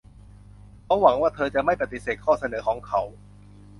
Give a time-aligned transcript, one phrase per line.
[0.83, 3.01] เขาหวังว่าเธอจะไม่ปฏิเสธข้อเสนอของเขา